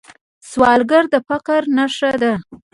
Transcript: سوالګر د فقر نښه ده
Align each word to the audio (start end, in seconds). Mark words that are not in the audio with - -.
سوالګر 0.49 1.03
د 1.13 1.15
فقر 1.27 1.61
نښه 1.75 2.11
ده 2.21 2.33